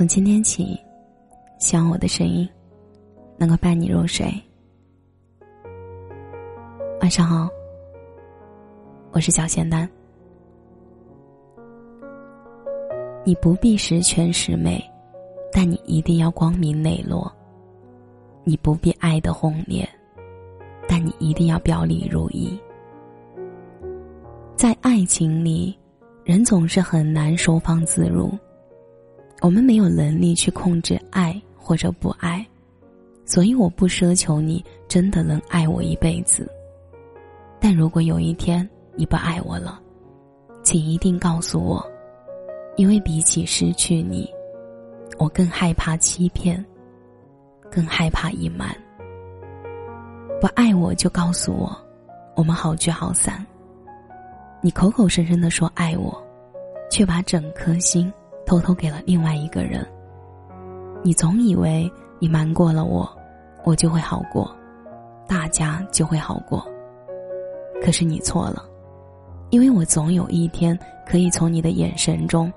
[0.00, 0.80] 从今天起，
[1.58, 2.48] 希望我的声音
[3.36, 4.32] 能够伴你入睡。
[7.02, 7.46] 晚上好，
[9.12, 9.86] 我是小仙丹。
[13.24, 14.82] 你不必十全十美，
[15.52, 17.30] 但你一定要光明磊落；
[18.42, 19.86] 你不必爱的轰烈，
[20.88, 22.58] 但你一定要表里如一。
[24.56, 25.78] 在爱情里，
[26.24, 28.32] 人总是很难收放自如。
[29.40, 32.46] 我们没有能力去控制爱或者不爱，
[33.24, 36.50] 所以我不奢求你真的能爱我一辈子。
[37.58, 39.80] 但如果有一天你不爱我了，
[40.62, 41.84] 请一定告诉我，
[42.76, 44.30] 因为比起失去你，
[45.18, 46.62] 我更害怕欺骗，
[47.70, 48.76] 更害怕隐瞒。
[50.40, 51.76] 不爱我就告诉我，
[52.34, 53.44] 我们好聚好散。
[54.62, 56.22] 你口口声声的说爱我，
[56.90, 58.12] 却把整颗心。
[58.46, 59.86] 偷偷给了另外一个人。
[61.02, 63.10] 你总以为你瞒过了我，
[63.64, 64.54] 我就会好过，
[65.26, 66.66] 大家就会好过。
[67.82, 68.64] 可是你错了，
[69.48, 72.52] 因为我总有一天可以从你的眼神中，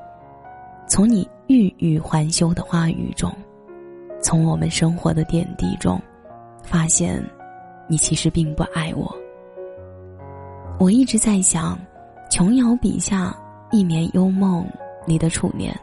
[0.87, 3.31] 从你欲语还休的话语中，
[4.21, 6.01] 从我们生活的点滴中，
[6.61, 7.23] 发现
[7.87, 9.15] 你其实并不爱我。
[10.79, 11.79] 我一直在想，
[12.29, 13.33] 琼瑶笔下
[13.77, 14.65] 《一帘幽梦》。
[15.05, 15.77] 你的初恋，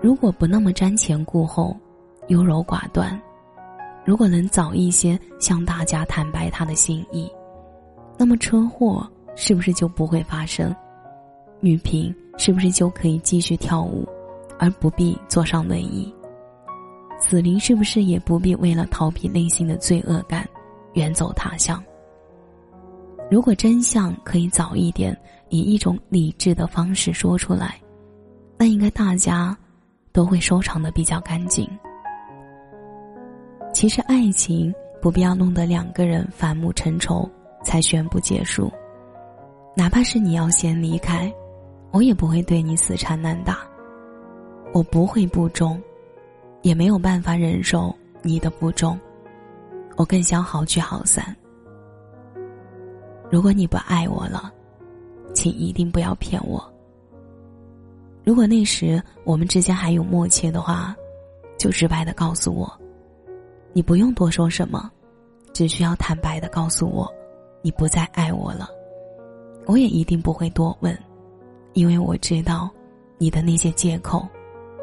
[0.00, 1.76] 如果不那么瞻前顾后、
[2.28, 3.20] 优柔寡断，
[4.04, 7.30] 如果能早一些向大家坦白他的心意，
[8.16, 10.74] 那么车祸是不是就不会发生？
[11.60, 14.08] 女平是不是就可以继续跳舞，
[14.58, 16.12] 而不必坐上轮椅？
[17.18, 20.48] 紫菱是不是也不必为了逃避内心的罪恶感，
[20.94, 21.82] 远走他乡？
[23.30, 25.16] 如果真相可以早一点
[25.50, 27.78] 以一种理智的方式说出来。
[28.60, 29.56] 那应该大家
[30.12, 31.66] 都会收场的比较干净。
[33.72, 34.70] 其实爱情
[35.00, 37.26] 不必要弄得两个人反目成仇
[37.64, 38.70] 才宣布结束，
[39.74, 41.32] 哪怕是你要先离开，
[41.90, 43.60] 我也不会对你死缠烂打。
[44.74, 45.80] 我不会不忠，
[46.60, 49.00] 也没有办法忍受你的不忠，
[49.96, 51.34] 我更想好聚好散。
[53.30, 54.52] 如果你不爱我了，
[55.32, 56.62] 请一定不要骗我。
[58.24, 60.94] 如果那时我们之间还有默契的话，
[61.58, 62.70] 就直白的告诉我，
[63.72, 64.90] 你不用多说什么，
[65.52, 67.10] 只需要坦白的告诉我，
[67.62, 68.68] 你不再爱我了，
[69.66, 70.96] 我也一定不会多问，
[71.72, 72.70] 因为我知道，
[73.18, 74.26] 你的那些借口，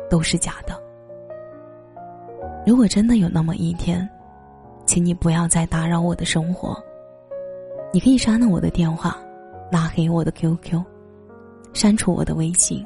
[0.10, 0.80] 都是假的。
[2.66, 4.08] 如果真的有那么一天，
[4.86, 6.78] 请你不要再打扰我的生活，
[7.94, 9.18] 你可以删了我的电话，
[9.72, 10.84] 拉黑我的 QQ，
[11.72, 12.86] 删除我的微信。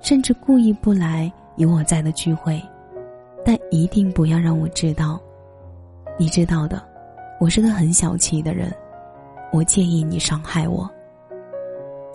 [0.00, 2.62] 甚至故意不来有我在的聚会，
[3.44, 5.20] 但一定不要让我知道。
[6.18, 6.82] 你知道的，
[7.40, 8.72] 我是个很小气的人，
[9.52, 10.88] 我介意你伤害我。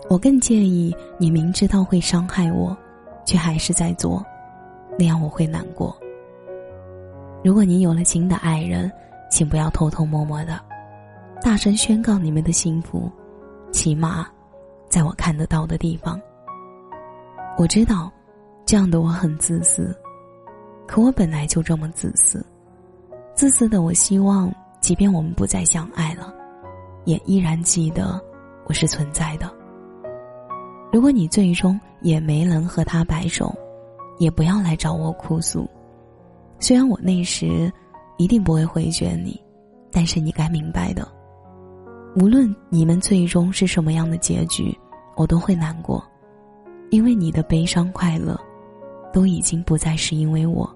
[0.09, 2.75] 我更介意你明知道会伤害我，
[3.25, 4.23] 却还是在做，
[4.97, 5.95] 那样我会难过。
[7.43, 8.91] 如果你有了新的爱人，
[9.29, 10.59] 请不要偷偷摸摸的，
[11.41, 13.11] 大声宣告你们的幸福，
[13.71, 14.27] 起码，
[14.89, 16.19] 在我看得到的地方。
[17.55, 18.11] 我知道，
[18.65, 19.95] 这样的我很自私，
[20.87, 22.43] 可我本来就这么自私。
[23.35, 26.33] 自私的我希望，即便我们不再相爱了，
[27.05, 28.19] 也依然记得
[28.65, 29.53] 我是存在的。
[30.91, 33.53] 如果你最终也没能和他白首，
[34.17, 35.69] 也不要来找我哭诉。
[36.59, 37.71] 虽然我那时
[38.17, 39.39] 一定不会回绝你，
[39.91, 41.07] 但是你该明白的，
[42.15, 44.75] 无论你们最终是什么样的结局，
[45.15, 46.03] 我都会难过。
[46.89, 48.39] 因为你的悲伤、快乐，
[49.11, 50.69] 都已经不再是因为我。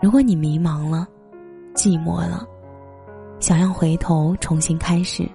[0.00, 1.06] 如果你迷茫了、
[1.74, 2.46] 寂寞了，
[3.40, 5.28] 想要回头重新开始，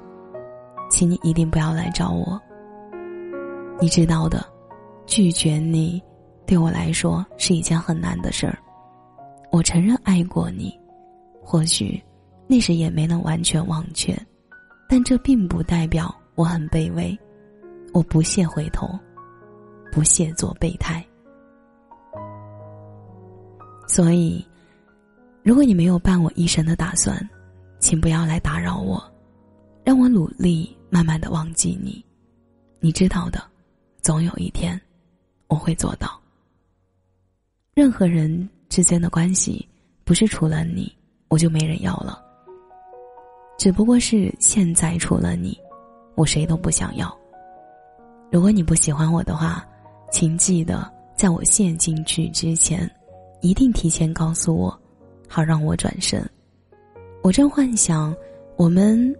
[0.90, 2.40] 请你一定不要来找我。
[3.80, 4.46] 你知道的，
[5.06, 6.02] 拒绝你，
[6.46, 8.58] 对我来说是一件很难的事儿。
[9.52, 10.74] 我承认爱过你，
[11.42, 12.02] 或许
[12.48, 14.18] 那时也没能完全忘却，
[14.88, 17.18] 但这并不代表我很卑微，
[17.94, 18.88] 我不屑回头。
[19.94, 21.06] 不屑做备胎，
[23.88, 24.44] 所以，
[25.44, 27.16] 如果你没有伴我一生的打算，
[27.78, 29.00] 请不要来打扰我，
[29.84, 32.04] 让我努力慢慢的忘记你。
[32.80, 33.40] 你知道的，
[34.02, 34.82] 总有一天，
[35.46, 36.20] 我会做到。
[37.76, 39.64] 任何人之间的关系，
[40.04, 40.92] 不是除了你，
[41.28, 42.20] 我就没人要了。
[43.60, 45.56] 只不过是现在除了你，
[46.16, 47.16] 我谁都不想要。
[48.32, 49.64] 如果你不喜欢我的话。
[50.14, 50.88] 请记得
[51.18, 52.90] 在我陷进去之前，
[53.42, 54.80] 一定提前告诉我，
[55.28, 56.24] 好让我转身。
[57.24, 58.16] 我正幻想
[58.56, 59.12] 我们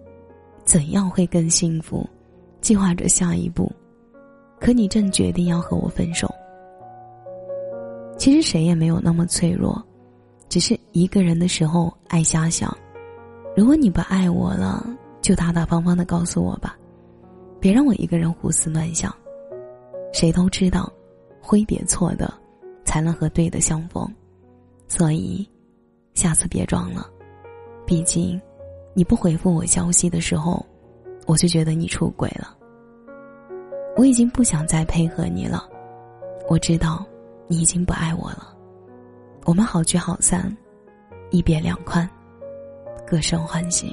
[0.64, 2.08] 怎样会更幸福，
[2.60, 3.70] 计划着下一步，
[4.60, 6.32] 可你正决定要和我分手。
[8.16, 9.84] 其实谁也没有那么脆弱，
[10.48, 12.74] 只是一个人的时候爱瞎想。
[13.56, 14.88] 如果你不爱我了，
[15.20, 16.78] 就大大方方的告诉我吧，
[17.58, 19.12] 别让我一个人胡思乱想。
[20.14, 20.90] 谁都知道，
[21.42, 22.32] 挥别错的，
[22.84, 24.08] 才能和对的相逢。
[24.86, 25.44] 所以，
[26.14, 27.10] 下次别装了。
[27.84, 28.40] 毕竟，
[28.94, 30.64] 你不回复我消息的时候，
[31.26, 32.56] 我就觉得你出轨了。
[33.96, 35.68] 我已经不想再配合你了。
[36.48, 37.04] 我知道，
[37.48, 38.56] 你已经不爱我了。
[39.44, 40.56] 我们好聚好散，
[41.32, 42.08] 一别两宽，
[43.04, 43.92] 各生欢喜。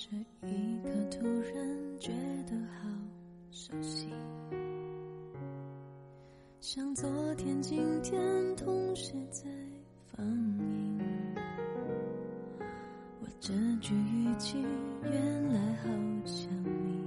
[0.00, 0.16] 这
[0.46, 2.12] 一刻突然觉
[2.46, 2.88] 得好
[3.50, 4.08] 熟悉。
[6.60, 8.16] 像昨天、今天
[8.54, 9.50] 同时在
[10.06, 11.00] 放映，
[13.20, 14.64] 我这句语气
[15.02, 15.88] 原来好
[16.24, 17.04] 像你，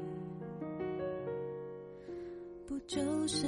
[2.67, 3.47] 不就是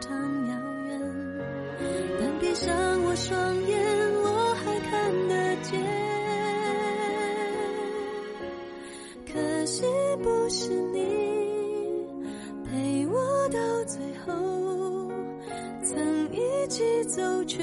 [0.00, 0.16] 常
[0.48, 0.54] 遥
[0.88, 1.00] 远，
[2.18, 2.68] 但闭上
[3.04, 3.78] 我双眼，
[4.22, 5.70] 我还看得见。
[9.32, 9.84] 可惜
[10.22, 10.98] 不是你
[12.64, 14.32] 陪我到最后，
[15.84, 17.62] 曾一起走，却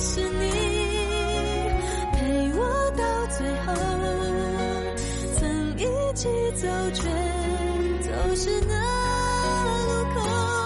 [0.00, 0.50] 是你
[2.12, 3.74] 陪我到最后
[5.34, 7.02] 曾一起走却
[8.02, 8.74] 走失那
[9.86, 10.57] 路口。